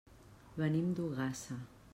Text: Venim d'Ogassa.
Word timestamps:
Venim 0.61 0.89
d'Ogassa. 1.01 1.63